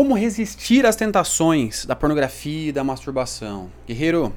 [0.00, 3.70] Como resistir às tentações da pornografia e da masturbação?
[3.86, 4.34] Guerreiro,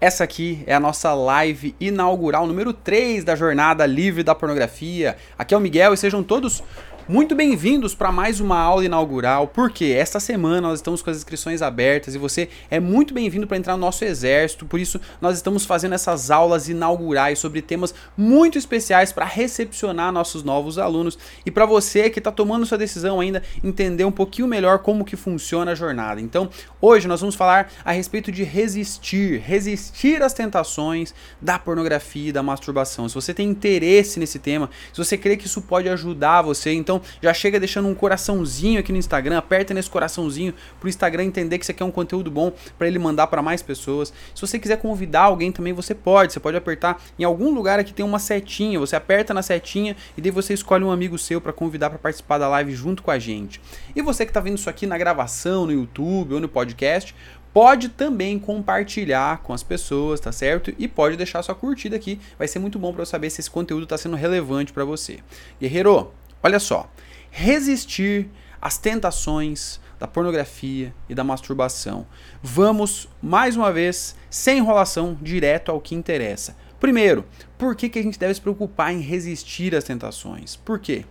[0.00, 5.16] essa aqui é a nossa live inaugural número 3 da Jornada Livre da Pornografia.
[5.38, 6.64] Aqui é o Miguel e sejam todos
[7.06, 11.60] muito bem-vindos para mais uma aula inaugural, porque esta semana nós estamos com as inscrições
[11.60, 14.64] abertas e você é muito bem-vindo para entrar no nosso exército.
[14.64, 20.42] Por isso, nós estamos fazendo essas aulas inaugurais sobre temas muito especiais para recepcionar nossos
[20.42, 24.78] novos alunos e para você que está tomando sua decisão ainda entender um pouquinho melhor
[24.78, 26.22] como que funciona a jornada.
[26.22, 26.48] Então,
[26.80, 33.10] hoje nós vamos falar a respeito de resistir, resistir às tentações da pornografia da masturbação.
[33.10, 36.93] Se você tem interesse nesse tema, se você crê que isso pode ajudar você, então
[36.94, 41.58] então já chega deixando um coraçãozinho aqui no Instagram, aperta nesse coraçãozinho pro Instagram entender
[41.58, 44.12] que isso aqui é um conteúdo bom para ele mandar para mais pessoas.
[44.34, 46.32] Se você quiser convidar alguém também, você pode.
[46.32, 50.20] Você pode apertar em algum lugar aqui tem uma setinha, você aperta na setinha e
[50.20, 53.18] daí você escolhe um amigo seu para convidar para participar da live junto com a
[53.18, 53.60] gente.
[53.94, 57.14] E você que está vendo isso aqui na gravação, no YouTube ou no podcast,
[57.52, 60.74] pode também compartilhar com as pessoas, tá certo?
[60.76, 63.50] E pode deixar sua curtida aqui, vai ser muito bom para eu saber se esse
[63.50, 65.20] conteúdo está sendo relevante para você.
[65.60, 66.12] Guerreiro,
[66.44, 66.92] Olha só,
[67.30, 68.28] resistir
[68.60, 72.06] às tentações da pornografia e da masturbação.
[72.42, 76.54] Vamos, mais uma vez, sem enrolação, direto ao que interessa.
[76.78, 77.24] Primeiro,
[77.56, 80.54] por que, que a gente deve se preocupar em resistir às tentações?
[80.54, 81.06] Por quê?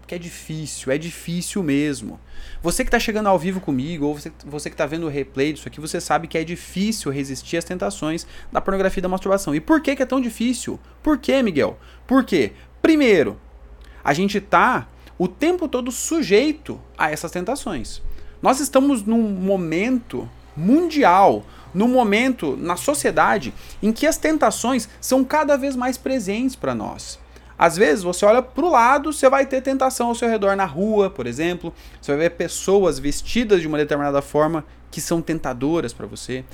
[0.00, 2.20] Porque é difícil, é difícil mesmo.
[2.62, 5.54] Você que está chegando ao vivo comigo, ou você, você que está vendo o replay
[5.54, 9.54] disso aqui, você sabe que é difícil resistir às tentações da pornografia e da masturbação.
[9.54, 10.78] E por que, que é tão difícil?
[11.02, 11.78] Por quê, Miguel?
[12.06, 12.52] Por quê?
[12.82, 13.40] Primeiro,
[14.04, 14.86] a gente está
[15.18, 18.02] o tempo todo sujeito a essas tentações.
[18.42, 25.56] Nós estamos num momento mundial, num momento na sociedade em que as tentações são cada
[25.56, 27.18] vez mais presentes para nós.
[27.56, 30.64] Às vezes você olha para o lado, você vai ter tentação ao seu redor na
[30.64, 31.72] rua, por exemplo.
[32.00, 36.44] Você vai ver pessoas vestidas de uma determinada forma que são tentadoras para você.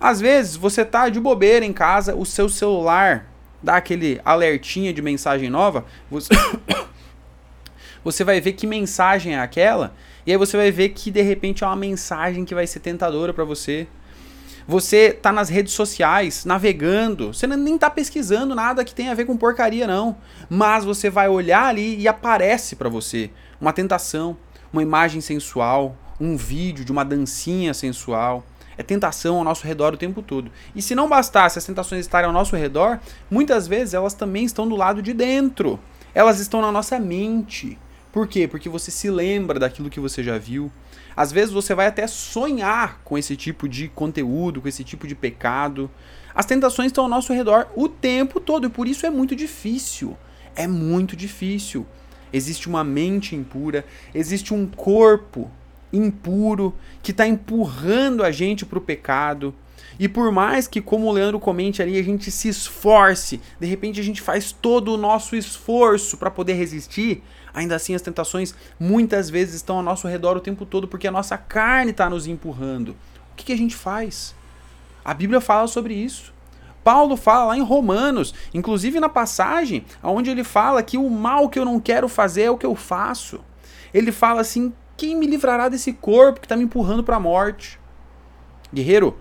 [0.00, 3.30] Às vezes você tá de bobeira em casa, o seu celular
[3.62, 6.28] dá aquele alertinha de mensagem nova, você
[8.06, 9.92] você vai ver que mensagem é aquela,
[10.24, 13.34] e aí você vai ver que de repente é uma mensagem que vai ser tentadora
[13.34, 13.88] para você.
[14.64, 19.24] Você tá nas redes sociais, navegando, você nem tá pesquisando nada que tenha a ver
[19.24, 20.16] com porcaria não,
[20.48, 23.28] mas você vai olhar ali e aparece para você
[23.60, 24.36] uma tentação,
[24.72, 28.46] uma imagem sensual, um vídeo de uma dancinha sensual.
[28.78, 30.48] É tentação ao nosso redor o tempo todo.
[30.76, 34.68] E se não bastasse as tentações estarem ao nosso redor, muitas vezes elas também estão
[34.68, 35.80] do lado de dentro.
[36.14, 37.76] Elas estão na nossa mente.
[38.16, 38.48] Por quê?
[38.48, 40.72] Porque você se lembra daquilo que você já viu.
[41.14, 45.14] Às vezes você vai até sonhar com esse tipo de conteúdo, com esse tipo de
[45.14, 45.90] pecado.
[46.34, 50.16] As tentações estão ao nosso redor o tempo todo e por isso é muito difícil.
[50.54, 51.86] É muito difícil.
[52.32, 53.84] Existe uma mente impura,
[54.14, 55.50] existe um corpo
[55.92, 59.54] impuro que está empurrando a gente para o pecado.
[59.98, 64.00] E por mais que, como o Leandro comente ali, a gente se esforce, de repente
[64.00, 67.22] a gente faz todo o nosso esforço para poder resistir,
[67.56, 71.10] Ainda assim, as tentações muitas vezes estão ao nosso redor o tempo todo porque a
[71.10, 72.90] nossa carne está nos empurrando.
[72.90, 74.34] O que, que a gente faz?
[75.02, 76.34] A Bíblia fala sobre isso.
[76.84, 81.58] Paulo fala lá em Romanos, inclusive na passagem, onde ele fala que o mal que
[81.58, 83.40] eu não quero fazer é o que eu faço.
[83.94, 87.80] Ele fala assim: quem me livrará desse corpo que está me empurrando para a morte?
[88.72, 89.18] Guerreiro,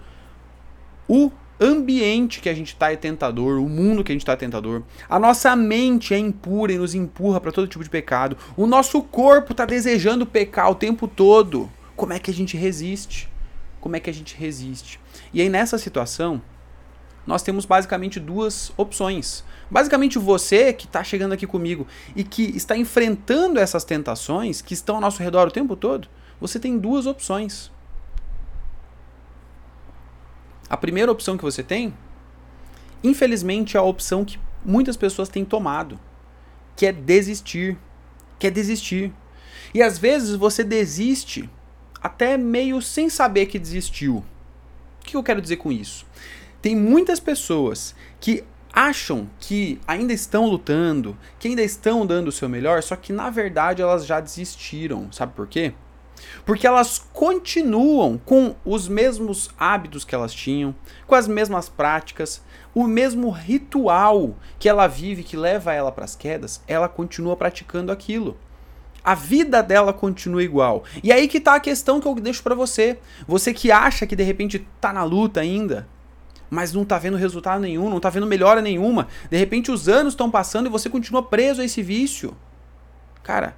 [1.07, 4.37] o ambiente que a gente está é tentador, o mundo que a gente está é
[4.37, 4.83] tentador.
[5.09, 8.37] A nossa mente é impura e nos empurra para todo tipo de pecado.
[8.57, 11.71] O nosso corpo está desejando pecar o tempo todo.
[11.95, 13.29] Como é que a gente resiste?
[13.79, 14.99] Como é que a gente resiste?
[15.33, 16.41] E aí nessa situação,
[17.25, 19.43] nós temos basicamente duas opções.
[19.69, 24.95] Basicamente você que está chegando aqui comigo e que está enfrentando essas tentações que estão
[24.95, 26.07] ao nosso redor o tempo todo,
[26.39, 27.71] você tem duas opções.
[30.69, 31.93] A primeira opção que você tem,
[33.03, 35.99] infelizmente, é a opção que muitas pessoas têm tomado,
[36.75, 37.77] que é desistir.
[38.39, 39.13] Que é desistir.
[39.73, 41.49] E às vezes você desiste
[42.01, 44.17] até meio sem saber que desistiu.
[45.01, 46.05] O que eu quero dizer com isso?
[46.61, 48.43] Tem muitas pessoas que
[48.73, 53.29] acham que ainda estão lutando, que ainda estão dando o seu melhor, só que na
[53.29, 55.11] verdade elas já desistiram.
[55.11, 55.73] Sabe por quê?
[56.45, 60.75] Porque elas continuam com os mesmos hábitos que elas tinham,
[61.05, 62.43] com as mesmas práticas,
[62.73, 67.91] o mesmo ritual que ela vive que leva ela para as quedas, ela continua praticando
[67.91, 68.37] aquilo.
[69.03, 70.83] A vida dela continua igual.
[71.03, 72.97] E aí que tá a questão que eu deixo para você.
[73.27, 75.87] Você que acha que de repente tá na luta ainda,
[76.49, 79.07] mas não tá vendo resultado nenhum, não tá vendo melhora nenhuma.
[79.29, 82.35] De repente os anos estão passando e você continua preso a esse vício.
[83.21, 83.55] Cara,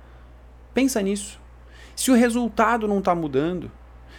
[0.74, 1.40] pensa nisso.
[1.98, 3.72] Se o resultado não está mudando,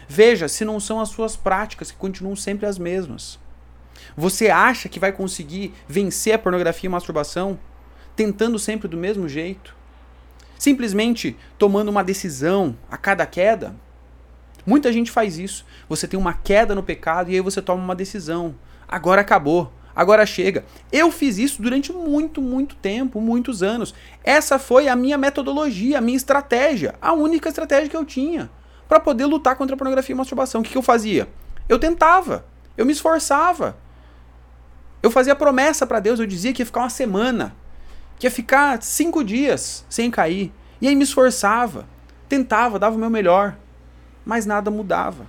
[0.09, 3.39] veja se não são as suas práticas que continuam sempre as mesmas.
[4.17, 7.57] Você acha que vai conseguir vencer a pornografia e a masturbação
[8.17, 9.77] tentando sempre do mesmo jeito?
[10.59, 13.77] Simplesmente tomando uma decisão a cada queda?
[14.67, 15.65] Muita gente faz isso.
[15.89, 18.57] Você tem uma queda no pecado e aí você toma uma decisão.
[18.89, 19.73] Agora acabou.
[19.95, 20.65] Agora chega.
[20.93, 23.95] Eu fiz isso durante muito, muito tempo, muitos anos.
[24.23, 28.51] Essa foi a minha metodologia, a minha estratégia, a única estratégia que eu tinha
[28.89, 30.61] para poder lutar contra a pornografia e masturbação.
[30.61, 31.29] O que, que eu fazia?
[31.69, 32.47] Eu tentava,
[32.77, 33.77] eu me esforçava.
[35.03, 37.55] Eu fazia promessa para Deus, eu dizia que ia ficar uma semana,
[38.19, 40.53] que ia ficar cinco dias sem cair.
[40.81, 41.87] E aí me esforçava,
[42.29, 43.57] tentava, dava o meu melhor.
[44.25, 45.27] Mas nada mudava.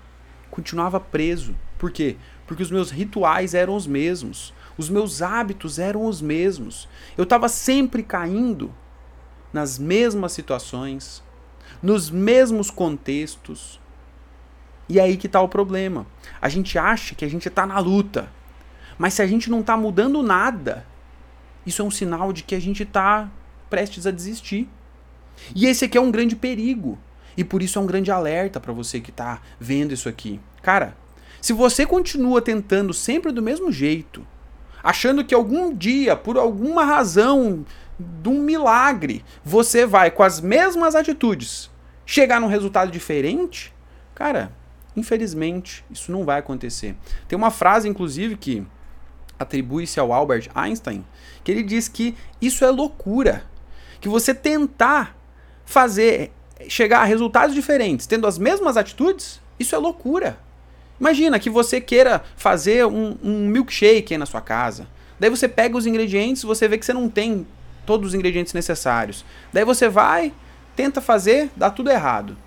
[0.49, 1.55] Continuava preso.
[1.77, 2.17] Por quê?
[2.49, 4.55] Porque os meus rituais eram os mesmos.
[4.75, 6.89] Os meus hábitos eram os mesmos.
[7.15, 8.73] Eu estava sempre caindo
[9.53, 11.23] nas mesmas situações,
[11.79, 13.79] nos mesmos contextos.
[14.89, 16.07] E aí que está o problema.
[16.41, 18.31] A gente acha que a gente está na luta,
[18.97, 20.87] mas se a gente não está mudando nada,
[21.67, 23.29] isso é um sinal de que a gente está
[23.69, 24.67] prestes a desistir.
[25.53, 26.97] E esse aqui é um grande perigo.
[27.37, 30.39] E por isso é um grande alerta para você que está vendo isso aqui.
[30.63, 30.97] Cara,
[31.41, 34.25] se você continua tentando sempre do mesmo jeito,
[34.83, 37.65] achando que algum dia, por alguma razão,
[37.97, 41.69] de um milagre, você vai com as mesmas atitudes
[42.05, 43.73] chegar num resultado diferente,
[44.15, 44.51] cara,
[44.95, 46.95] infelizmente isso não vai acontecer.
[47.27, 48.65] Tem uma frase, inclusive, que
[49.37, 51.05] atribui-se ao Albert Einstein,
[51.43, 53.43] que ele diz que isso é loucura.
[54.01, 55.15] Que você tentar
[55.65, 56.31] fazer
[56.67, 60.37] chegar a resultados diferentes tendo as mesmas atitudes, isso é loucura.
[60.99, 64.87] Imagina que você queira fazer um, um milkshake na sua casa.
[65.19, 67.45] Daí você pega os ingredientes, você vê que você não tem
[67.85, 69.25] todos os ingredientes necessários.
[69.51, 70.33] Daí você vai,
[70.75, 72.37] tenta fazer, dá tudo errado.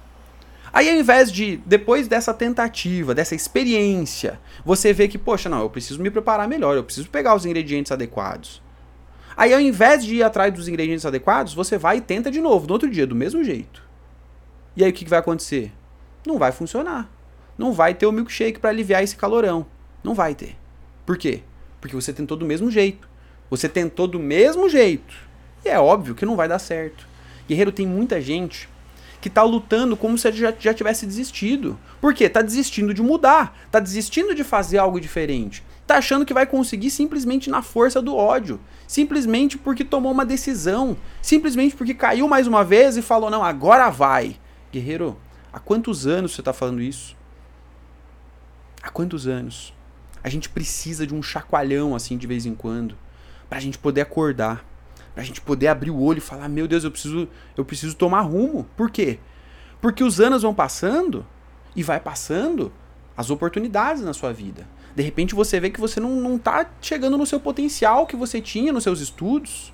[0.72, 5.68] Aí ao invés de, depois dessa tentativa, dessa experiência, você vê que, poxa, não, eu
[5.68, 8.62] preciso me preparar melhor, eu preciso pegar os ingredientes adequados.
[9.36, 12.66] Aí ao invés de ir atrás dos ingredientes adequados, você vai e tenta de novo,
[12.66, 13.82] no outro dia, do mesmo jeito.
[14.74, 15.70] E aí o que vai acontecer?
[16.26, 17.10] Não vai funcionar.
[17.56, 19.66] Não vai ter o milkshake para aliviar esse calorão.
[20.02, 20.56] Não vai ter.
[21.04, 21.42] Por quê?
[21.80, 23.08] Porque você tentou do mesmo jeito.
[23.50, 25.14] Você tentou do mesmo jeito.
[25.64, 27.06] E é óbvio que não vai dar certo.
[27.46, 28.68] Guerreiro, tem muita gente
[29.20, 31.78] que tá lutando como se já, já tivesse desistido.
[32.00, 32.28] Por quê?
[32.28, 35.62] Tá desistindo de mudar, tá desistindo de fazer algo diferente.
[35.86, 40.96] Tá achando que vai conseguir simplesmente na força do ódio, simplesmente porque tomou uma decisão,
[41.20, 44.36] simplesmente porque caiu mais uma vez e falou: "Não, agora vai".
[44.72, 45.16] Guerreiro,
[45.52, 47.16] há quantos anos você tá falando isso?
[48.82, 49.72] Há quantos anos?
[50.22, 52.96] A gente precisa de um chacoalhão assim de vez em quando,
[53.48, 54.64] pra gente poder acordar
[55.14, 58.22] pra gente poder abrir o olho e falar: "Meu Deus, eu preciso, eu preciso tomar
[58.22, 58.66] rumo".
[58.76, 59.18] Por quê?
[59.80, 61.26] Porque os anos vão passando
[61.74, 62.72] e vai passando
[63.16, 64.66] as oportunidades na sua vida.
[64.94, 68.40] De repente você vê que você não, não tá chegando no seu potencial que você
[68.40, 69.72] tinha nos seus estudos,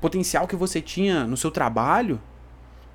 [0.00, 2.20] potencial que você tinha no seu trabalho.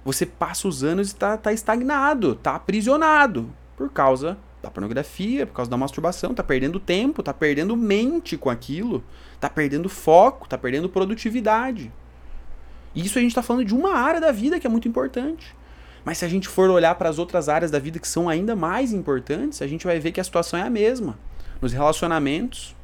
[0.04, 5.54] Você passa os anos e está tá estagnado, está aprisionado por causa da pornografia, por
[5.54, 9.04] causa da masturbação, tá perdendo tempo, tá perdendo mente com aquilo,
[9.40, 11.92] tá perdendo foco, tá perdendo produtividade.
[12.96, 15.56] Isso a gente está falando de uma área da vida que é muito importante.
[16.04, 18.56] Mas se a gente for olhar para as outras áreas da vida que são ainda
[18.56, 21.18] mais importantes, a gente vai ver que a situação é a mesma.
[21.62, 22.76] Nos relacionamentos,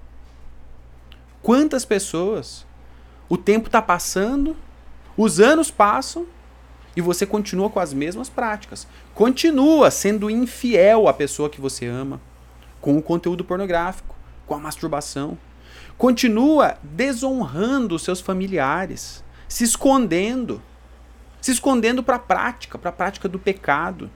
[1.42, 2.66] quantas pessoas
[3.28, 4.56] o tempo está passando,
[5.16, 6.26] os anos passam
[6.98, 8.88] e você continua com as mesmas práticas.
[9.14, 12.20] Continua sendo infiel à pessoa que você ama,
[12.82, 14.16] com o conteúdo pornográfico,
[14.48, 15.38] com a masturbação.
[15.96, 20.60] Continua desonrando os seus familiares, se escondendo,
[21.40, 24.10] se escondendo para a prática, para a prática do pecado.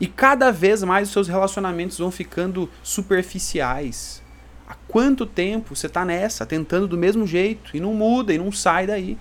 [0.00, 4.20] E cada vez mais os seus relacionamentos vão ficando superficiais.
[4.66, 8.50] Há quanto tempo você está nessa, tentando do mesmo jeito e não muda e não
[8.50, 9.16] sai daí?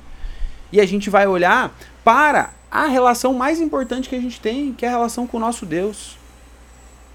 [0.71, 4.85] E a gente vai olhar para a relação mais importante que a gente tem, que
[4.85, 6.17] é a relação com o nosso Deus.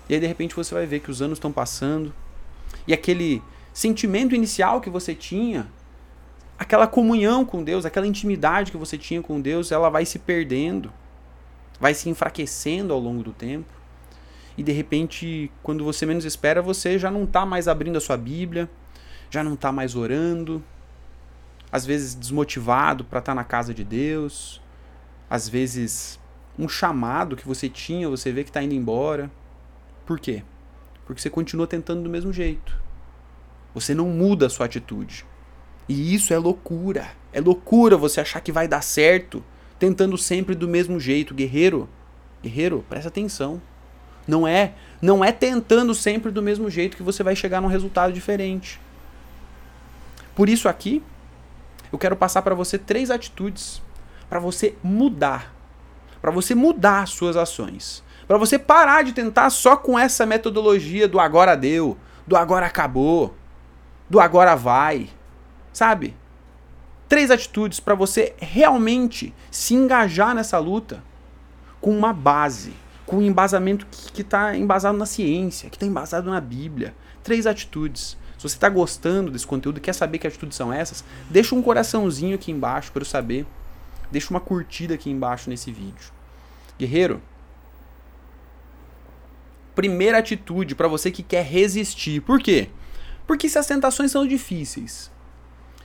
[0.09, 2.13] E aí de repente você vai ver que os anos estão passando
[2.87, 3.43] e aquele
[3.73, 5.69] sentimento inicial que você tinha,
[6.59, 10.93] aquela comunhão com Deus, aquela intimidade que você tinha com Deus, ela vai se perdendo,
[11.79, 13.73] vai se enfraquecendo ao longo do tempo.
[14.59, 18.17] E de repente, quando você menos espera, você já não está mais abrindo a sua
[18.17, 18.69] Bíblia,
[19.31, 20.63] já não está mais orando,
[21.73, 24.61] às vezes desmotivado para estar tá na casa de Deus,
[25.29, 26.19] às vezes
[26.59, 29.31] um chamado que você tinha, você vê que está indo embora.
[30.05, 30.43] Por quê?
[31.07, 32.77] Porque você continua tentando do mesmo jeito.
[33.75, 35.25] Você não muda a sua atitude.
[35.89, 37.11] E isso é loucura.
[37.33, 39.43] É loucura você achar que vai dar certo
[39.79, 41.35] tentando sempre do mesmo jeito.
[41.35, 41.89] Guerreiro,
[42.43, 43.61] guerreiro, presta atenção.
[44.27, 48.13] Não é, não é tentando sempre do mesmo jeito que você vai chegar num resultado
[48.13, 48.81] diferente.
[50.35, 51.03] Por isso aqui,
[51.93, 53.83] eu quero passar para você três atitudes
[54.29, 55.53] para você mudar,
[56.23, 61.09] para você mudar as suas ações, para você parar de tentar só com essa metodologia
[61.09, 63.35] do agora deu, do agora acabou,
[64.09, 65.11] do agora vai,
[65.73, 66.17] sabe?
[67.09, 71.03] Três atitudes para você realmente se engajar nessa luta
[71.81, 72.73] com uma base,
[73.05, 76.95] com um embasamento que está embasado na ciência, que está embasado na Bíblia.
[77.25, 78.17] Três atitudes.
[78.41, 82.37] Se você está gostando desse conteúdo quer saber que atitudes são essas, deixa um coraçãozinho
[82.37, 83.45] aqui embaixo para eu saber.
[84.11, 86.11] Deixa uma curtida aqui embaixo nesse vídeo.
[86.79, 87.21] Guerreiro,
[89.75, 92.23] primeira atitude para você que quer resistir.
[92.23, 92.71] Por quê?
[93.27, 95.11] Porque se as tentações são difíceis,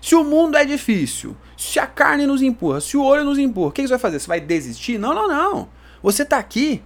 [0.01, 3.67] se o mundo é difícil, se a carne nos empurra, se o olho nos empurra,
[3.67, 4.17] o que você vai fazer?
[4.21, 4.97] Você vai desistir?
[4.97, 5.67] Não, não, não.
[6.01, 6.81] Você está aqui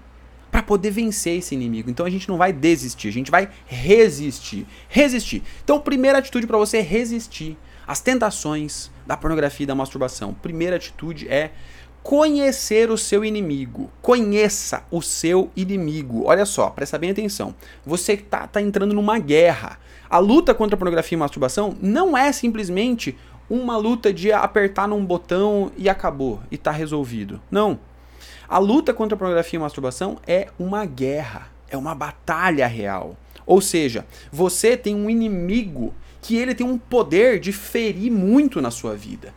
[0.52, 1.90] para poder vencer esse inimigo.
[1.90, 4.66] Então a gente não vai desistir, a gente vai resistir.
[4.88, 5.44] Resistir.
[5.64, 10.34] Então, primeira atitude para você é resistir às tentações da pornografia e da masturbação.
[10.34, 11.52] Primeira atitude é
[12.04, 13.90] conhecer o seu inimigo.
[14.02, 16.24] Conheça o seu inimigo.
[16.26, 17.54] Olha só, presta bem atenção.
[17.86, 19.80] Você tá, tá entrando numa guerra.
[20.10, 23.16] A luta contra a pornografia e masturbação não é simplesmente
[23.50, 27.42] uma luta de apertar num botão e acabou, e tá resolvido.
[27.50, 27.80] Não.
[28.50, 33.16] A luta contra a pornografia e masturbação é uma guerra, é uma batalha real.
[33.46, 38.72] Ou seja, você tem um inimigo que ele tem um poder de ferir muito na
[38.72, 39.36] sua vida.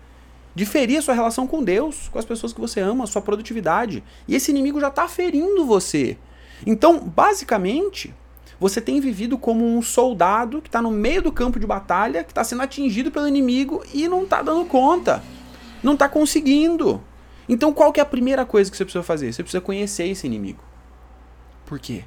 [0.54, 3.20] De ferir a sua relação com Deus, com as pessoas que você ama, a sua
[3.20, 4.02] produtividade.
[4.26, 6.16] E esse inimigo já está ferindo você.
[6.64, 8.14] Então, basicamente,
[8.58, 12.30] você tem vivido como um soldado que está no meio do campo de batalha, que
[12.30, 15.22] está sendo atingido pelo inimigo e não está dando conta.
[15.82, 17.02] Não está conseguindo.
[17.48, 19.32] Então qual que é a primeira coisa que você precisa fazer?
[19.32, 20.62] Você precisa conhecer esse inimigo.
[21.66, 22.04] Por quê?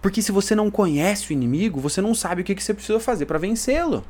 [0.00, 2.98] Porque se você não conhece o inimigo, você não sabe o que, que você precisa
[2.98, 4.04] fazer para vencê-lo.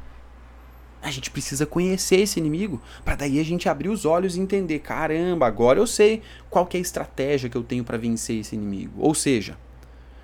[1.02, 4.78] A gente precisa conhecer esse inimigo para daí a gente abrir os olhos e entender,
[4.78, 8.54] caramba, agora eu sei qual que é a estratégia que eu tenho para vencer esse
[8.54, 8.94] inimigo.
[8.98, 9.58] Ou seja,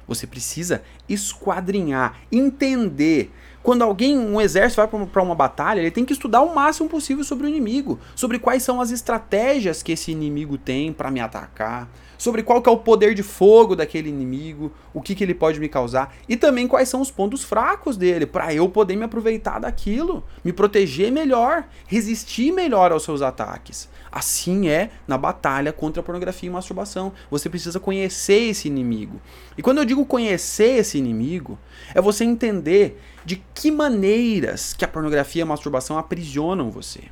[0.08, 3.30] você precisa esquadrinhar, entender.
[3.62, 7.22] Quando alguém, um exército vai para uma batalha, ele tem que estudar o máximo possível
[7.22, 11.86] sobre o inimigo, sobre quais são as estratégias que esse inimigo tem para me atacar,
[12.18, 15.60] sobre qual que é o poder de fogo daquele inimigo, o que, que ele pode
[15.60, 19.60] me causar e também quais são os pontos fracos dele, para eu poder me aproveitar
[19.60, 23.88] daquilo, me proteger melhor, resistir melhor aos seus ataques.
[24.10, 27.12] Assim é na batalha contra a pornografia e masturbação.
[27.30, 29.20] Você precisa conhecer esse inimigo.
[29.56, 31.58] E quando eu digo conhecer esse inimigo,
[31.94, 37.04] é você entender de que maneiras que a pornografia e a masturbação aprisionam você.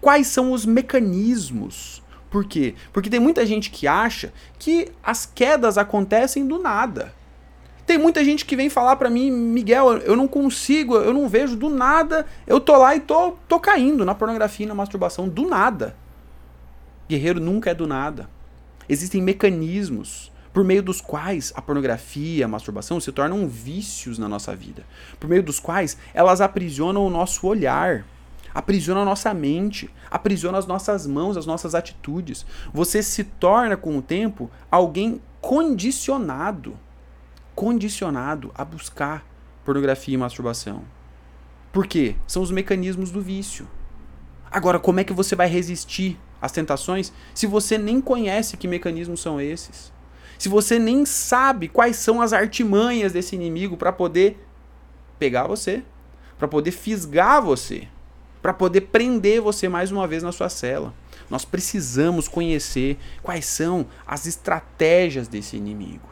[0.00, 1.99] Quais são os mecanismos
[2.30, 2.74] por quê?
[2.92, 7.12] Porque tem muita gente que acha que as quedas acontecem do nada.
[7.84, 11.56] Tem muita gente que vem falar para mim, Miguel, eu não consigo, eu não vejo
[11.56, 15.48] do nada, eu tô lá e tô, tô caindo na pornografia e na masturbação do
[15.48, 15.96] nada.
[17.08, 18.30] Guerreiro nunca é do nada.
[18.88, 24.54] Existem mecanismos por meio dos quais a pornografia, a masturbação se tornam vícios na nossa
[24.54, 24.84] vida,
[25.18, 28.04] por meio dos quais elas aprisionam o nosso olhar
[28.54, 32.44] aprisiona a nossa mente, aprisiona as nossas mãos, as nossas atitudes.
[32.72, 36.76] Você se torna, com o tempo, alguém condicionado
[37.60, 39.22] condicionado a buscar
[39.66, 40.82] pornografia e masturbação.
[41.70, 42.16] Por quê?
[42.26, 43.68] São os mecanismos do vício.
[44.50, 49.20] Agora, como é que você vai resistir às tentações se você nem conhece que mecanismos
[49.20, 49.92] são esses?
[50.38, 54.42] Se você nem sabe quais são as artimanhas desse inimigo para poder
[55.18, 55.84] pegar você,
[56.38, 57.86] para poder fisgar você?
[58.42, 60.94] Para poder prender você mais uma vez na sua cela.
[61.28, 66.08] Nós precisamos conhecer quais são as estratégias desse inimigo.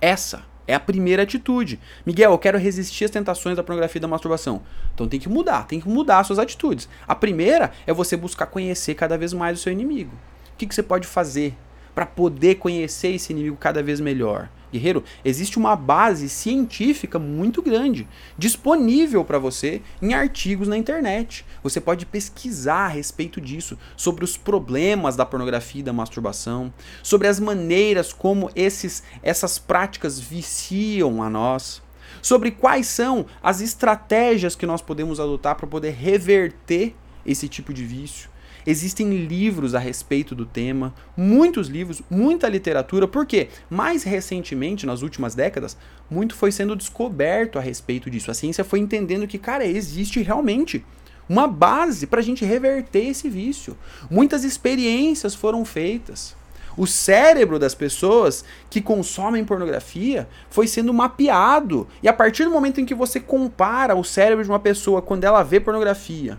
[0.00, 1.80] Essa é a primeira atitude.
[2.06, 4.62] Miguel, eu quero resistir às tentações da pornografia e da masturbação.
[4.94, 6.88] Então tem que mudar, tem que mudar as suas atitudes.
[7.08, 10.12] A primeira é você buscar conhecer cada vez mais o seu inimigo.
[10.54, 11.56] O que, que você pode fazer
[11.94, 14.48] para poder conhecer esse inimigo cada vez melhor?
[14.72, 18.06] Guerreiro, existe uma base científica muito grande
[18.38, 21.44] disponível para você em artigos na internet.
[21.62, 26.72] Você pode pesquisar a respeito disso, sobre os problemas da pornografia e da masturbação,
[27.02, 31.82] sobre as maneiras como esses, essas práticas viciam a nós,
[32.22, 36.94] sobre quais são as estratégias que nós podemos adotar para poder reverter
[37.26, 38.29] esse tipo de vício.
[38.66, 45.34] Existem livros a respeito do tema, muitos livros, muita literatura, porque mais recentemente, nas últimas
[45.34, 45.76] décadas,
[46.10, 48.30] muito foi sendo descoberto a respeito disso.
[48.30, 50.84] A ciência foi entendendo que, cara, existe realmente
[51.28, 53.76] uma base para a gente reverter esse vício.
[54.10, 56.36] Muitas experiências foram feitas.
[56.76, 61.86] O cérebro das pessoas que consomem pornografia foi sendo mapeado.
[62.02, 65.24] E a partir do momento em que você compara o cérebro de uma pessoa quando
[65.24, 66.38] ela vê pornografia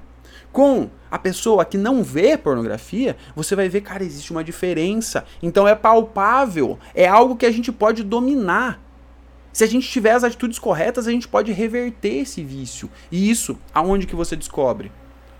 [0.52, 5.26] com a pessoa que não vê pornografia, você vai ver, cara, existe uma diferença.
[5.42, 8.80] Então é palpável, é algo que a gente pode dominar.
[9.52, 12.90] Se a gente tiver as atitudes corretas, a gente pode reverter esse vício.
[13.12, 14.92] E isso, aonde que você descobre?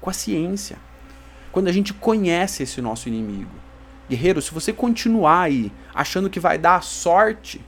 [0.02, 0.78] Com a ciência.
[1.52, 3.52] Quando a gente conhece esse nosso inimigo.
[4.10, 7.62] Guerreiro, se você continuar aí achando que vai dar a sorte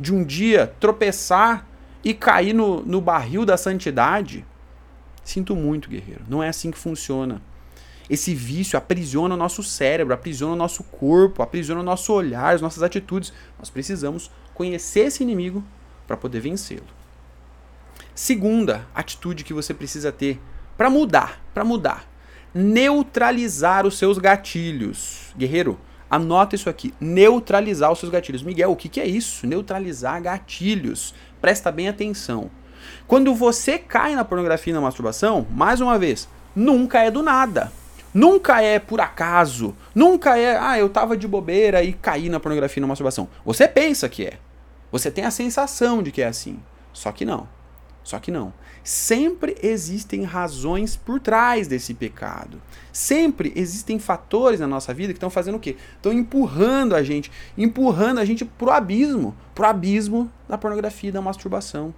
[0.00, 1.66] de um dia tropeçar
[2.02, 4.46] e cair no, no barril da santidade,
[5.24, 6.24] sinto muito, guerreiro.
[6.28, 7.40] Não é assim que funciona.
[8.08, 12.60] Esse vício aprisiona o nosso cérebro, aprisiona o nosso corpo, aprisiona o nosso olhar, as
[12.60, 13.32] nossas atitudes.
[13.58, 15.64] Nós precisamos conhecer esse inimigo
[16.06, 16.86] para poder vencê-lo.
[18.14, 20.38] Segunda atitude que você precisa ter
[20.76, 22.14] para mudar, para mudar
[22.54, 25.34] neutralizar os seus gatilhos.
[25.36, 25.78] Guerreiro,
[26.08, 26.94] anota isso aqui.
[27.00, 28.42] Neutralizar os seus gatilhos.
[28.42, 29.46] Miguel, o que, que é isso?
[29.46, 31.12] Neutralizar gatilhos.
[31.40, 32.48] Presta bem atenção.
[33.06, 37.70] Quando você cai na pornografia e na masturbação, mais uma vez, nunca é do nada.
[38.14, 39.74] Nunca é por acaso.
[39.94, 43.28] Nunca é, ah, eu tava de bobeira e caí na pornografia e na masturbação.
[43.44, 44.38] Você pensa que é.
[44.90, 46.60] Você tem a sensação de que é assim.
[46.92, 47.48] Só que não.
[48.04, 48.52] Só que não.
[48.84, 52.60] Sempre existem razões por trás desse pecado.
[52.92, 55.76] Sempre existem fatores na nossa vida que estão fazendo o quê?
[55.96, 61.22] Estão empurrando a gente, empurrando a gente pro abismo, pro abismo da pornografia e da
[61.22, 61.94] masturbação.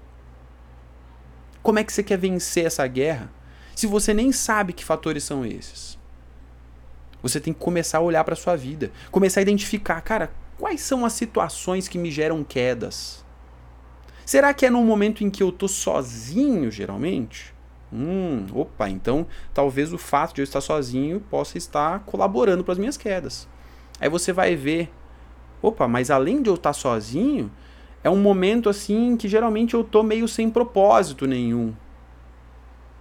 [1.67, 3.29] Como é que você quer vencer essa guerra
[3.75, 5.99] se você nem sabe que fatores são esses?
[7.21, 11.05] Você tem que começar a olhar para sua vida, começar a identificar, cara, quais são
[11.05, 13.25] as situações que me geram quedas?
[14.25, 17.53] Será que é no momento em que eu tô sozinho, geralmente?
[17.93, 22.79] Hum, opa, então talvez o fato de eu estar sozinho possa estar colaborando para as
[22.79, 23.49] minhas quedas.
[24.01, 24.89] Aí você vai ver,
[25.61, 27.51] opa, mas além de eu estar sozinho,
[28.03, 31.75] é um momento assim que geralmente eu tô meio sem propósito nenhum.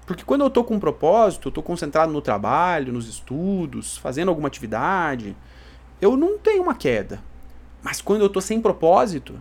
[0.06, 4.30] Porque quando eu tô com um propósito, eu tô concentrado no trabalho, nos estudos, fazendo
[4.30, 5.36] alguma atividade,
[6.00, 7.22] eu não tenho uma queda.
[7.82, 9.40] Mas quando eu tô sem propósito,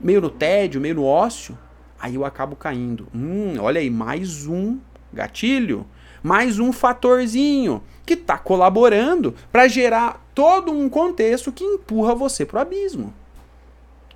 [0.00, 1.56] meio no tédio, meio no ócio,
[1.98, 3.06] aí eu acabo caindo.
[3.14, 4.78] Hum, olha aí, mais um
[5.12, 5.86] gatilho,
[6.22, 12.58] mais um fatorzinho que está colaborando para gerar todo um contexto que empurra você para
[12.58, 13.14] o abismo.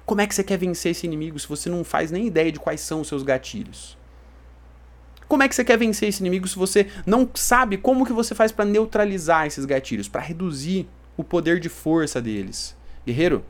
[0.09, 2.59] Como é que você quer vencer esse inimigo se você não faz nem ideia de
[2.59, 3.95] quais são os seus gatilhos?
[5.29, 8.35] Como é que você quer vencer esse inimigo se você não sabe como que você
[8.35, 12.75] faz para neutralizar esses gatilhos, para reduzir o poder de força deles?
[13.07, 13.45] Guerreiro,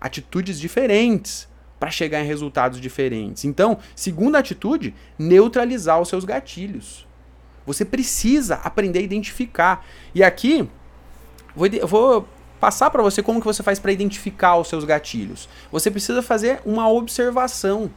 [0.00, 1.46] atitudes diferentes
[1.78, 3.44] para chegar em resultados diferentes.
[3.44, 7.06] Então, segunda atitude, neutralizar os seus gatilhos.
[7.66, 9.84] Você precisa aprender a identificar.
[10.14, 10.66] E aqui,
[11.54, 12.28] vou, vou
[12.60, 15.48] passar para você como que você faz para identificar os seus gatilhos.
[15.72, 17.90] Você precisa fazer uma observação.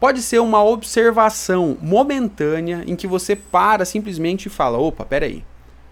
[0.00, 5.44] Pode ser uma observação momentânea em que você para simplesmente e fala: opa, peraí,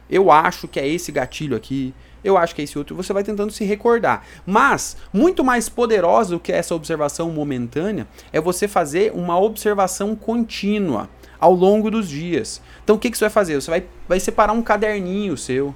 [0.09, 3.23] eu acho que é esse gatilho aqui, eu acho que é esse outro, você vai
[3.23, 4.25] tentando se recordar.
[4.47, 11.09] Mas, muito mais poderosa do que essa observação momentânea é você fazer uma observação contínua
[11.39, 12.63] ao longo dos dias.
[12.83, 13.55] Então, o que, que você vai fazer?
[13.61, 15.75] Você vai, vai separar um caderninho seu,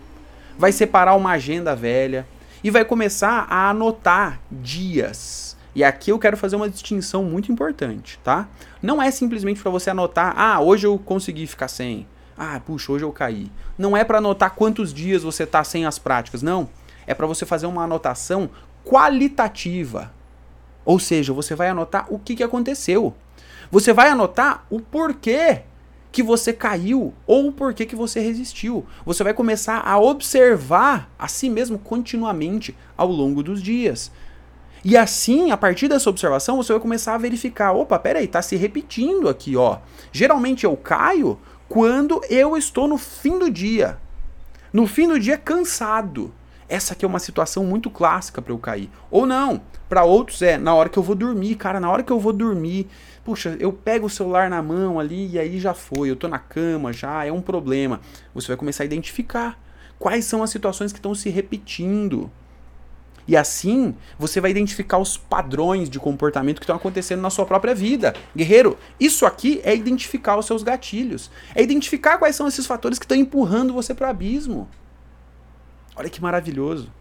[0.58, 2.26] vai separar uma agenda velha
[2.62, 5.56] e vai começar a anotar dias.
[5.74, 8.48] E aqui eu quero fazer uma distinção muito importante, tá?
[8.82, 12.06] Não é simplesmente para você anotar, ah, hoje eu consegui ficar sem.
[12.36, 13.50] Ah, puxa, hoje eu caí.
[13.76, 16.68] Não é para anotar quantos dias você está sem as práticas, não.
[17.06, 18.50] É para você fazer uma anotação
[18.84, 20.12] qualitativa.
[20.84, 23.14] Ou seja, você vai anotar o que, que aconteceu.
[23.70, 25.62] Você vai anotar o porquê
[26.10, 28.86] que você caiu ou porquê que você resistiu.
[29.04, 34.10] Você vai começar a observar a si mesmo continuamente ao longo dos dias.
[34.84, 38.56] E assim, a partir dessa observação, você vai começar a verificar, opa, peraí, tá se
[38.56, 39.78] repetindo aqui, ó.
[40.12, 43.98] Geralmente eu caio quando eu estou no fim do dia.
[44.72, 46.32] No fim do dia, cansado.
[46.68, 48.90] Essa aqui é uma situação muito clássica para eu cair.
[49.10, 52.12] Ou não, para outros é na hora que eu vou dormir, cara, na hora que
[52.12, 52.88] eu vou dormir,
[53.24, 56.38] puxa, eu pego o celular na mão ali e aí já foi, eu tô na
[56.38, 58.00] cama já, é um problema.
[58.34, 59.58] Você vai começar a identificar
[59.98, 62.30] quais são as situações que estão se repetindo.
[63.26, 67.74] E assim, você vai identificar os padrões de comportamento que estão acontecendo na sua própria
[67.74, 68.14] vida.
[68.34, 71.30] Guerreiro, isso aqui é identificar os seus gatilhos.
[71.54, 74.66] É identificar quais são esses fatores que estão empurrando você para o abismo.
[75.98, 76.92] Olha que maravilhoso.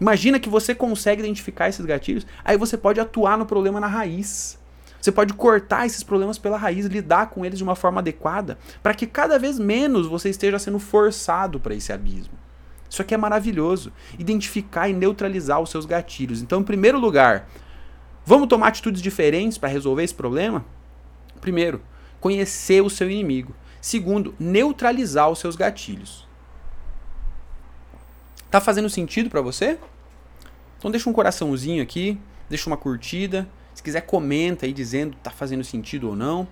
[0.00, 4.58] Imagina que você consegue identificar esses gatilhos, aí você pode atuar no problema na raiz.
[4.98, 8.94] Você pode cortar esses problemas pela raiz, lidar com eles de uma forma adequada, para
[8.94, 12.32] que cada vez menos você esteja sendo forçado para esse abismo.
[12.88, 13.92] Isso aqui é maravilhoso.
[14.18, 16.40] Identificar e neutralizar os seus gatilhos.
[16.40, 17.48] Então, em primeiro lugar,
[18.24, 20.64] vamos tomar atitudes diferentes para resolver esse problema?
[21.40, 21.82] Primeiro,
[22.18, 23.54] conhecer o seu inimigo.
[23.80, 26.27] Segundo, neutralizar os seus gatilhos.
[28.50, 29.78] Tá fazendo sentido para você?
[30.78, 33.46] Então deixa um coraçãozinho aqui, deixa uma curtida.
[33.74, 36.48] Se quiser comenta aí dizendo tá fazendo sentido ou não.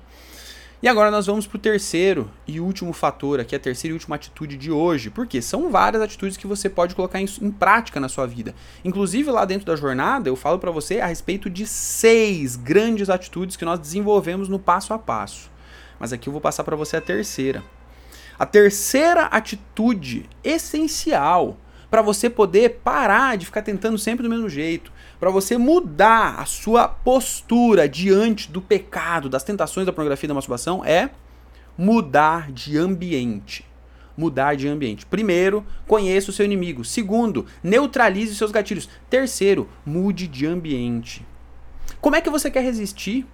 [0.83, 4.17] E agora nós vamos para o terceiro e último fator aqui, a terceira e última
[4.17, 5.09] atitude de hoje.
[5.09, 8.55] Porque são várias atitudes que você pode colocar em, em prática na sua vida.
[8.85, 13.57] Inclusive lá dentro da jornada eu falo para você a respeito de seis grandes atitudes
[13.57, 15.51] que nós desenvolvemos no passo a passo.
[15.99, 17.65] Mas aqui eu vou passar para você a terceira.
[18.39, 21.57] A terceira atitude essencial
[21.91, 26.45] para você poder parar de ficar tentando sempre do mesmo jeito, para você mudar a
[26.45, 31.11] sua postura diante do pecado, das tentações da pornografia e da masturbação é
[31.77, 33.65] mudar de ambiente.
[34.17, 35.05] Mudar de ambiente.
[35.05, 36.85] Primeiro, conheça o seu inimigo.
[36.85, 38.89] Segundo, neutralize seus gatilhos.
[39.11, 41.25] Terceiro, mude de ambiente.
[42.01, 43.27] Como é que você quer resistir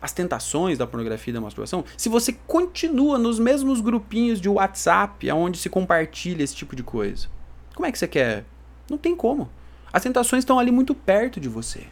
[0.00, 5.30] às tentações da pornografia e da masturbação se você continua nos mesmos grupinhos de WhatsApp
[5.32, 7.28] onde se compartilha esse tipo de coisa?
[7.76, 8.42] Como é que você quer?
[8.90, 9.50] Não tem como.
[9.92, 11.82] As tentações estão ali muito perto de você.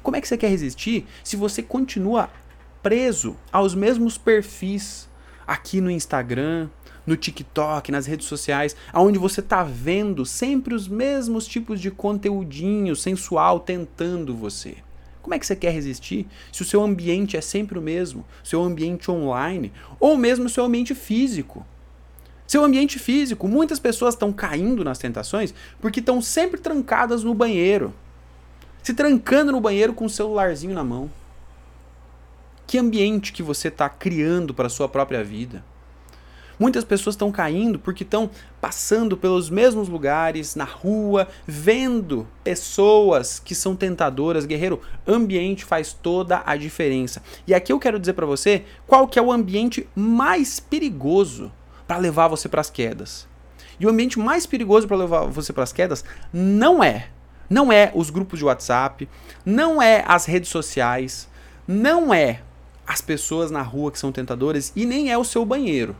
[0.00, 2.30] Como é que você quer resistir se você continua
[2.80, 5.08] preso aos mesmos perfis
[5.44, 6.68] aqui no Instagram,
[7.04, 12.94] no TikTok, nas redes sociais, aonde você está vendo sempre os mesmos tipos de conteúdinho
[12.94, 14.76] sensual tentando você?
[15.20, 18.62] Como é que você quer resistir se o seu ambiente é sempre o mesmo, seu
[18.62, 21.66] ambiente online ou mesmo seu ambiente físico?
[22.46, 27.94] Seu ambiente físico, muitas pessoas estão caindo nas tentações porque estão sempre trancadas no banheiro.
[28.82, 31.10] Se trancando no banheiro com o celularzinho na mão.
[32.66, 35.64] Que ambiente que você está criando para sua própria vida?
[36.58, 43.54] Muitas pessoas estão caindo porque estão passando pelos mesmos lugares, na rua, vendo pessoas que
[43.54, 44.46] são tentadoras.
[44.46, 47.22] Guerreiro, ambiente faz toda a diferença.
[47.46, 51.50] E aqui eu quero dizer para você qual que é o ambiente mais perigoso
[51.92, 53.28] para levar você para as quedas.
[53.78, 56.02] E o ambiente mais perigoso para levar você para as quedas
[56.32, 57.10] não é,
[57.50, 59.06] não é os grupos de WhatsApp,
[59.44, 61.28] não é as redes sociais,
[61.68, 62.40] não é
[62.86, 65.94] as pessoas na rua que são tentadoras e nem é o seu banheiro.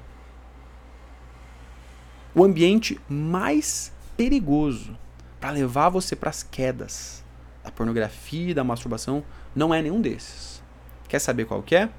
[2.34, 4.96] O ambiente mais perigoso
[5.38, 7.22] para levar você para as quedas
[7.62, 9.22] da pornografia da masturbação
[9.54, 10.62] não é nenhum desses.
[11.06, 11.90] Quer saber qual que é?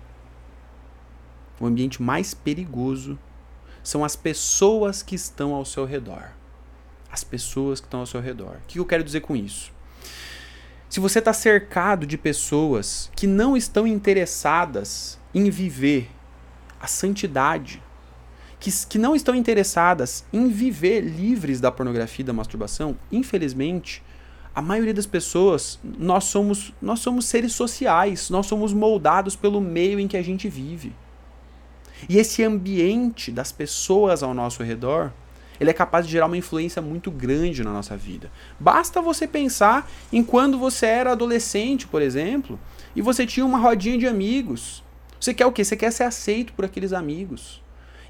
[1.59, 3.19] O ambiente mais perigoso
[3.83, 6.31] são as pessoas que estão ao seu redor.
[7.11, 8.55] As pessoas que estão ao seu redor.
[8.63, 9.71] O que eu quero dizer com isso?
[10.89, 16.09] Se você está cercado de pessoas que não estão interessadas em viver
[16.79, 17.81] a santidade,
[18.59, 24.03] que, que não estão interessadas em viver livres da pornografia e da masturbação, infelizmente,
[24.55, 29.99] a maioria das pessoas, nós somos, nós somos seres sociais, nós somos moldados pelo meio
[29.99, 30.93] em que a gente vive.
[32.07, 35.11] E esse ambiente das pessoas ao nosso redor,
[35.59, 38.31] ele é capaz de gerar uma influência muito grande na nossa vida.
[38.59, 42.59] Basta você pensar em quando você era adolescente, por exemplo,
[42.95, 44.83] e você tinha uma rodinha de amigos.
[45.19, 45.63] Você quer o quê?
[45.63, 47.61] Você quer ser aceito por aqueles amigos.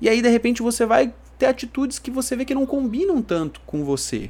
[0.01, 3.61] E aí, de repente, você vai ter atitudes que você vê que não combinam tanto
[3.65, 4.29] com você.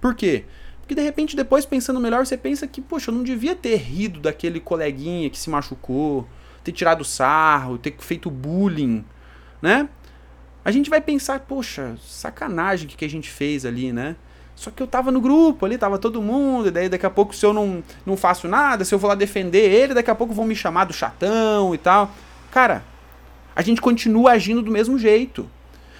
[0.00, 0.44] Por quê?
[0.80, 4.20] Porque de repente, depois pensando melhor, você pensa que, poxa, eu não devia ter rido
[4.20, 6.26] daquele coleguinha que se machucou
[6.62, 9.04] ter tirado sarro, ter feito bullying,
[9.60, 9.88] né?
[10.64, 14.14] A gente vai pensar, poxa, sacanagem que, que a gente fez ali, né?
[14.54, 17.34] Só que eu tava no grupo ali, tava todo mundo, e daí daqui a pouco
[17.34, 20.32] se eu não, não faço nada, se eu vou lá defender ele, daqui a pouco
[20.32, 22.10] vão me chamar do chatão e tal.
[22.50, 22.84] Cara,
[23.56, 25.50] a gente continua agindo do mesmo jeito.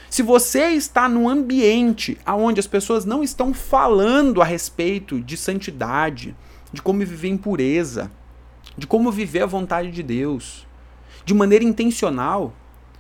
[0.09, 6.37] Se você está num ambiente onde as pessoas não estão falando a respeito de santidade,
[6.73, 8.11] de como viver em pureza,
[8.77, 10.67] de como viver a vontade de Deus
[11.25, 12.53] de maneira intencional,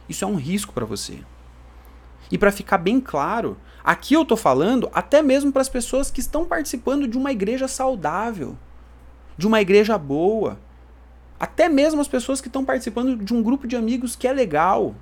[0.09, 1.19] isso é um risco para você.
[2.31, 6.21] E para ficar bem claro, aqui eu estou falando até mesmo para as pessoas que
[6.21, 8.57] estão participando de uma igreja saudável,
[9.37, 10.59] de uma igreja boa,
[11.39, 14.95] até mesmo as pessoas que estão participando de um grupo de amigos que é legal.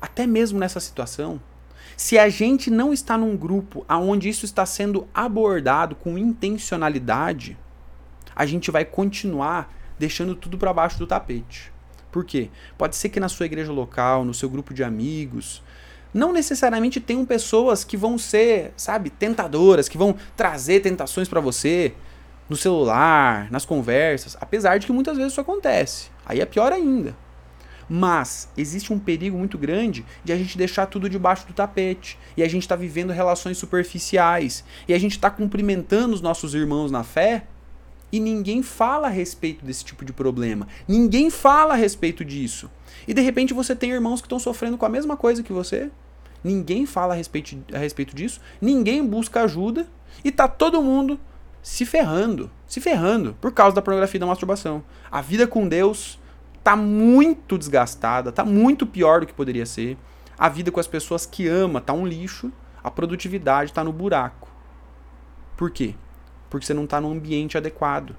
[0.00, 1.40] Até mesmo nessa situação,
[1.96, 7.56] se a gente não está num grupo aonde isso está sendo abordado com intencionalidade,
[8.38, 11.72] a gente vai continuar deixando tudo para baixo do tapete.
[12.12, 12.50] Por quê?
[12.78, 15.60] Pode ser que na sua igreja local, no seu grupo de amigos,
[16.14, 21.92] não necessariamente tenham pessoas que vão ser, sabe, tentadoras, que vão trazer tentações para você.
[22.48, 26.08] no celular, nas conversas, apesar de que muitas vezes isso acontece.
[26.24, 27.14] Aí é pior ainda.
[27.86, 32.18] Mas existe um perigo muito grande de a gente deixar tudo debaixo do tapete.
[32.38, 34.64] E a gente está vivendo relações superficiais.
[34.86, 37.44] E a gente está cumprimentando os nossos irmãos na fé.
[38.10, 40.66] E ninguém fala a respeito desse tipo de problema.
[40.86, 42.70] Ninguém fala a respeito disso.
[43.06, 45.90] E de repente você tem irmãos que estão sofrendo com a mesma coisa que você.
[46.42, 48.40] Ninguém fala a respeito, a respeito disso.
[48.60, 49.86] Ninguém busca ajuda.
[50.24, 51.20] E tá todo mundo
[51.62, 52.50] se ferrando.
[52.66, 54.82] Se ferrando por causa da pornografia e da masturbação.
[55.10, 56.18] A vida com Deus
[56.64, 59.96] tá muito desgastada, tá muito pior do que poderia ser.
[60.38, 64.48] A vida com as pessoas que ama tá um lixo, a produtividade tá no buraco.
[65.56, 65.94] Por quê?
[66.48, 68.16] Porque você não tá no ambiente adequado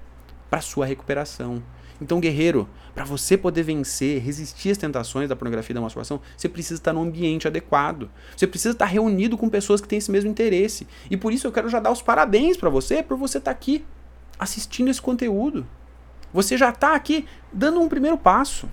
[0.48, 1.62] para sua recuperação.
[2.00, 6.48] Então, guerreiro, para você poder vencer, resistir às tentações da pornografia e da masturbação, você
[6.48, 8.10] precisa estar no ambiente adequado.
[8.36, 10.86] Você precisa estar reunido com pessoas que têm esse mesmo interesse.
[11.10, 13.84] E por isso eu quero já dar os parabéns para você por você estar aqui
[14.38, 15.66] assistindo esse conteúdo.
[16.32, 18.68] Você já está aqui dando um primeiro passo,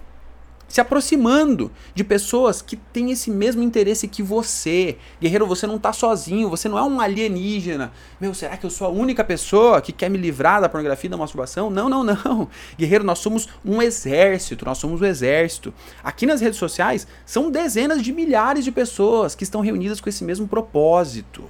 [0.68, 4.98] se aproximando de pessoas que têm esse mesmo interesse que você.
[5.22, 7.92] Guerreiro, você não está sozinho, você não é um alienígena.
[8.20, 11.12] Meu, será que eu sou a única pessoa que quer me livrar da pornografia e
[11.12, 11.70] da masturbação?
[11.70, 12.50] Não, não, não.
[12.78, 15.74] Guerreiro, nós somos um exército, nós somos um exército.
[16.04, 20.24] Aqui nas redes sociais são dezenas de milhares de pessoas que estão reunidas com esse
[20.24, 21.46] mesmo propósito.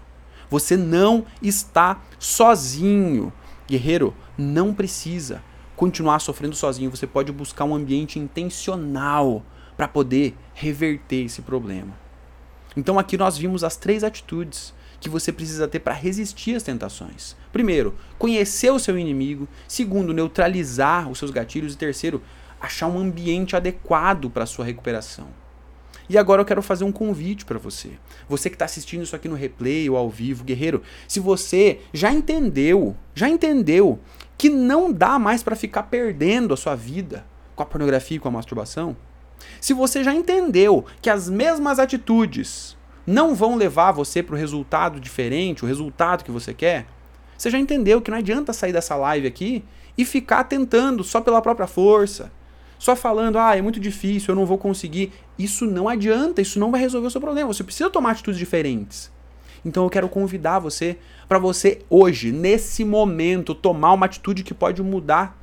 [0.50, 3.34] Você não está sozinho.
[3.68, 5.42] Guerreiro, não precisa
[5.78, 9.46] continuar sofrendo sozinho, você pode buscar um ambiente intencional
[9.78, 11.94] para poder reverter esse problema.
[12.76, 17.38] Então aqui nós vimos as três atitudes que você precisa ter para resistir às tentações.
[17.54, 19.48] Primeiro, conhecer o seu inimigo.
[19.68, 21.76] Segundo, neutralizar os seus gatilhos.
[21.76, 22.24] E terceiro,
[22.60, 25.28] achar um ambiente adequado para a sua recuperação.
[26.10, 27.92] E agora eu quero fazer um convite para você.
[28.28, 32.12] Você que está assistindo isso aqui no replay ou ao vivo, guerreiro, se você já
[32.12, 34.00] entendeu, já entendeu
[34.38, 38.28] que não dá mais para ficar perdendo a sua vida com a pornografia e com
[38.28, 38.96] a masturbação,
[39.60, 45.00] se você já entendeu que as mesmas atitudes não vão levar você para o resultado
[45.00, 46.86] diferente, o resultado que você quer,
[47.38, 49.64] você já entendeu que não adianta sair dessa live aqui
[49.98, 52.32] e ficar tentando só pela própria força,
[52.78, 55.12] só falando, ah, é muito difícil, eu não vou conseguir.
[55.38, 57.52] Isso não adianta, isso não vai resolver o seu problema.
[57.52, 59.12] Você precisa tomar atitudes diferentes.
[59.68, 64.82] Então eu quero convidar você para você hoje, nesse momento, tomar uma atitude que pode
[64.82, 65.38] mudar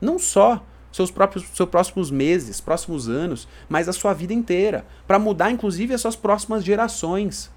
[0.00, 5.18] não só seus próprios seus próximos meses, próximos anos, mas a sua vida inteira, para
[5.18, 7.50] mudar inclusive as suas próximas gerações.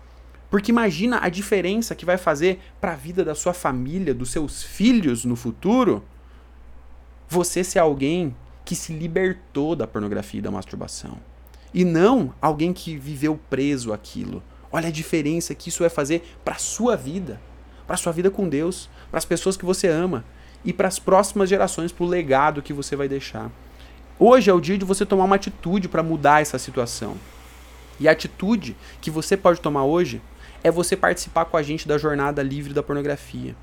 [0.50, 4.64] Porque imagina a diferença que vai fazer para a vida da sua família, dos seus
[4.64, 6.04] filhos no futuro,
[7.30, 11.20] você ser alguém que se libertou da pornografia e da masturbação.
[11.72, 14.42] E não alguém que viveu preso aquilo.
[14.72, 17.40] Olha a diferença que isso vai fazer para a sua vida,
[17.86, 20.26] para a sua vida com Deus, para as pessoas que você ama
[20.64, 23.50] e para as próximas gerações, para o legado que você vai deixar.
[24.20, 27.16] Hoje é o dia de você tomar uma atitude para mudar essa situação.
[28.00, 30.22] E a atitude que você pode tomar hoje
[30.64, 33.56] é você participar com a gente da jornada livre da pornografia.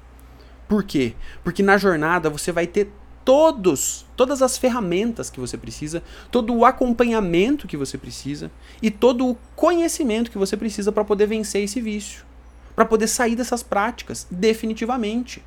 [0.69, 1.15] Por quê?
[1.43, 2.91] Porque na jornada você vai ter
[3.25, 8.51] todos, todas as ferramentas que você precisa, todo o acompanhamento que você precisa
[8.83, 12.25] e todo o conhecimento que você precisa para poder vencer esse vício,
[12.77, 15.43] para poder sair dessas práticas definitivamente.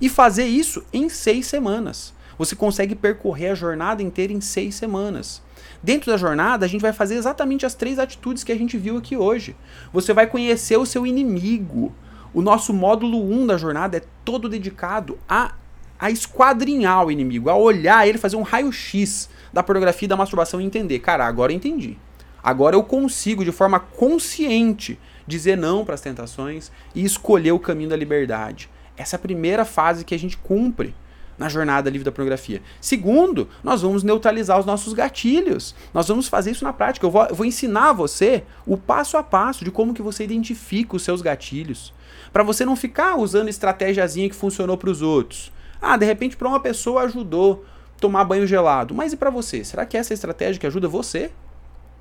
[0.00, 2.14] E fazer isso em seis semanas.
[2.38, 5.42] Você consegue percorrer a jornada inteira em seis semanas.
[5.82, 8.96] Dentro da jornada, a gente vai fazer exatamente as três atitudes que a gente viu
[8.96, 9.56] aqui hoje.
[9.92, 11.92] Você vai conhecer o seu inimigo.
[12.32, 15.54] O nosso módulo 1 um da jornada é todo dedicado a
[15.98, 20.60] a esquadrinhar o inimigo, a olhar ele, fazer um raio-x da pornografia e da masturbação
[20.60, 21.00] e entender.
[21.00, 21.96] Cara, agora eu entendi.
[22.42, 27.90] Agora eu consigo, de forma consciente, dizer não para as tentações e escolher o caminho
[27.90, 28.70] da liberdade.
[28.96, 30.94] Essa é a primeira fase que a gente cumpre
[31.38, 32.60] na jornada livre da pornografia.
[32.80, 35.74] Segundo, nós vamos neutralizar os nossos gatilhos.
[35.94, 37.06] Nós vamos fazer isso na prática.
[37.06, 40.96] Eu vou, eu vou ensinar você o passo a passo de como que você identifica
[40.96, 41.94] os seus gatilhos.
[42.32, 45.52] Para você não ficar usando estratégiazinha que funcionou para os outros.
[45.80, 47.64] Ah, de repente para uma pessoa ajudou
[48.00, 48.94] tomar banho gelado.
[48.94, 49.64] Mas e para você?
[49.64, 51.30] Será que essa é estratégia que ajuda você?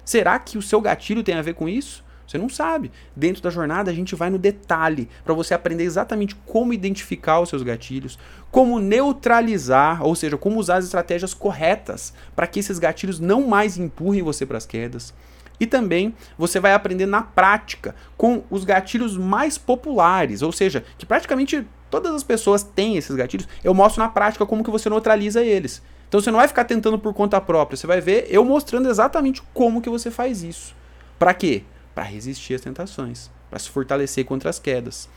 [0.05, 2.05] Será que o seu gatilho tem a ver com isso?
[2.27, 2.91] Você não sabe.
[3.15, 7.49] Dentro da jornada a gente vai no detalhe para você aprender exatamente como identificar os
[7.49, 8.19] seus gatilhos,
[8.51, 13.77] como neutralizar, ou seja, como usar as estratégias corretas para que esses gatilhos não mais
[13.77, 15.13] empurrem você para as quedas.
[15.59, 21.05] E também você vai aprender na prática com os gatilhos mais populares, ou seja, que
[21.05, 23.47] praticamente todas as pessoas têm esses gatilhos.
[23.63, 25.81] Eu mostro na prática como que você neutraliza eles.
[26.07, 29.43] Então você não vai ficar tentando por conta própria, você vai ver eu mostrando exatamente
[29.53, 30.75] como que você faz isso.
[31.19, 31.63] Para quê?
[31.93, 35.09] Para resistir às tentações, para se fortalecer contra as quedas.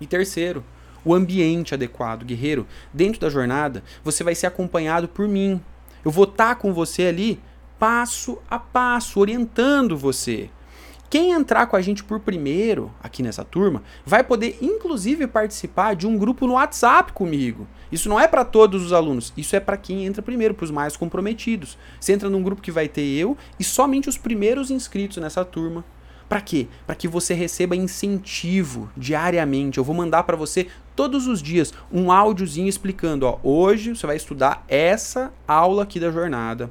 [0.00, 0.64] E terceiro,
[1.04, 2.66] o ambiente adequado, guerreiro.
[2.92, 5.60] Dentro da jornada, você vai ser acompanhado por mim.
[6.04, 7.40] Eu vou estar tá com você ali
[7.78, 10.50] passo a passo, orientando você.
[11.08, 16.06] Quem entrar com a gente por primeiro aqui nessa turma vai poder inclusive participar de
[16.06, 17.66] um grupo no WhatsApp comigo.
[17.92, 20.70] Isso não é para todos os alunos, isso é para quem entra primeiro, para os
[20.70, 21.78] mais comprometidos.
[22.00, 25.84] Você entra num grupo que vai ter eu e somente os primeiros inscritos nessa turma.
[26.28, 26.66] Para quê?
[26.84, 29.78] Para que você receba incentivo diariamente.
[29.78, 30.66] Eu vou mandar para você
[30.96, 36.10] todos os dias um áudiozinho explicando, ó, hoje você vai estudar essa aula aqui da
[36.10, 36.68] jornada.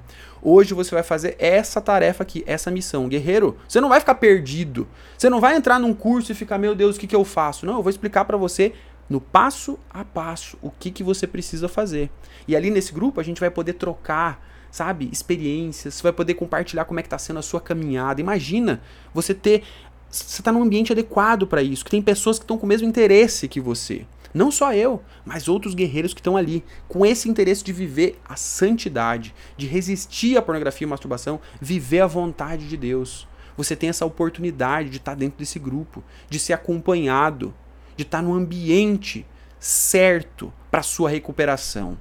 [0.47, 3.10] Hoje você vai fazer essa tarefa aqui, essa missão.
[3.10, 4.88] Guerreiro, você não vai ficar perdido.
[5.17, 7.65] Você não vai entrar num curso e ficar, meu Deus, o que, que eu faço?
[7.65, 8.73] Não, eu vou explicar para você
[9.10, 12.12] no passo a passo o que, que você precisa fazer.
[12.47, 16.84] E ali nesse grupo a gente vai poder trocar sabe, experiências, você vai poder compartilhar
[16.84, 18.21] como é que está sendo a sua caminhada.
[18.21, 18.81] Imagina
[19.13, 19.63] você ter
[20.12, 22.88] você está num ambiente adequado para isso, que tem pessoas que estão com o mesmo
[22.88, 24.05] interesse que você.
[24.35, 28.35] Não só eu, mas outros guerreiros que estão ali, com esse interesse de viver a
[28.35, 33.25] santidade, de resistir à pornografia e masturbação, viver a vontade de Deus.
[33.55, 37.53] Você tem essa oportunidade de estar dentro desse grupo, de ser acompanhado,
[37.95, 39.25] de estar no ambiente
[39.57, 41.97] certo para sua recuperação.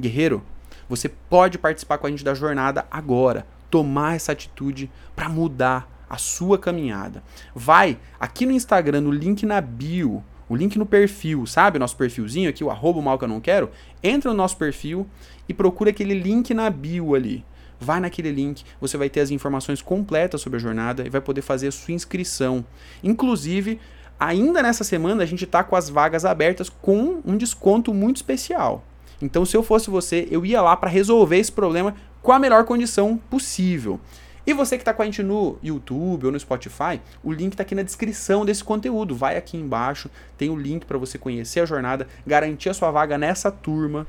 [0.00, 0.42] Guerreiro,
[0.88, 6.16] você pode participar com a gente da jornada agora, tomar essa atitude para mudar a
[6.16, 7.22] sua caminhada.
[7.54, 11.78] Vai aqui no Instagram, no link na bio, o link no perfil, sabe?
[11.78, 13.70] Nosso perfilzinho aqui, o arroba mal que eu não quero.
[14.02, 15.06] Entra no nosso perfil
[15.48, 17.44] e procura aquele link na bio ali.
[17.80, 21.42] Vai naquele link, você vai ter as informações completas sobre a jornada e vai poder
[21.42, 22.64] fazer a sua inscrição.
[23.02, 23.80] Inclusive,
[24.18, 28.84] ainda nessa semana a gente está com as vagas abertas com um desconto muito especial.
[29.20, 32.64] Então, se eu fosse você, eu ia lá para resolver esse problema com a melhor
[32.64, 34.00] condição possível.
[34.46, 37.62] E você que está com a gente no YouTube ou no Spotify, o link está
[37.62, 39.16] aqui na descrição desse conteúdo.
[39.16, 43.16] Vai aqui embaixo, tem o link para você conhecer a jornada, garantir a sua vaga
[43.16, 44.06] nessa turma,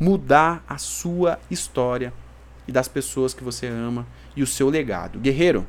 [0.00, 2.12] mudar a sua história
[2.66, 5.18] e das pessoas que você ama e o seu legado.
[5.18, 5.66] Guerreiro,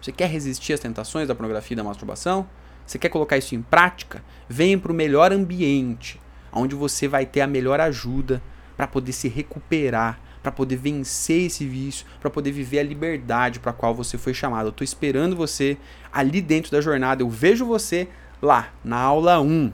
[0.00, 2.48] você quer resistir às tentações da pornografia e da masturbação?
[2.84, 4.22] Você quer colocar isso em prática?
[4.48, 6.20] Venha para o melhor ambiente,
[6.52, 8.42] onde você vai ter a melhor ajuda
[8.76, 13.70] para poder se recuperar para poder vencer esse vício, para poder viver a liberdade para
[13.70, 14.68] a qual você foi chamado.
[14.68, 15.76] Eu estou esperando você
[16.10, 17.22] ali dentro da jornada.
[17.22, 18.08] Eu vejo você
[18.40, 19.70] lá na aula 1.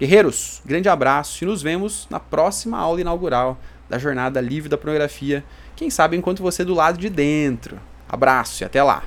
[0.00, 3.56] Guerreiros, grande abraço e nos vemos na próxima aula inaugural
[3.88, 5.44] da jornada livre da pornografia.
[5.76, 7.80] Quem sabe enquanto você do lado de dentro.
[8.08, 9.04] Abraço e até lá.